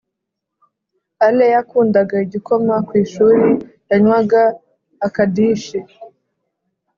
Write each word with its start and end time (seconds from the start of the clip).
ale 1.25 1.45
yakunda 1.53 1.99
igikoma 2.25 2.75
ku 2.87 2.93
ishuri 3.03 3.43
yanywaga 3.89 4.41
akadishi 5.07 5.79